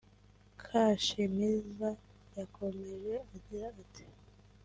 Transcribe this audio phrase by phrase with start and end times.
[0.61, 1.89] Kashemeza
[2.37, 4.05] yakomeje agira ati